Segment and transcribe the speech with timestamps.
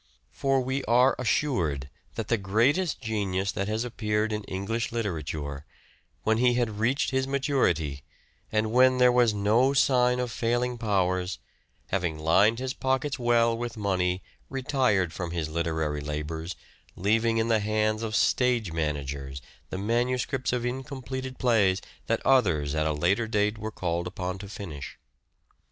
[0.31, 5.63] For we are assured that the greatest genius that has appeared in English literature,
[6.23, 8.01] when he had reached his maturity,
[8.51, 11.37] and when there was no sign of failing powers,
[11.89, 16.55] having lined his pockets well with money, retired from his literary labours,
[16.95, 19.39] leaving in the hands of stage managers
[19.69, 24.49] the manuscripts ot incompleted plays, that others, at a later date, were called upon to
[24.49, 24.97] finish.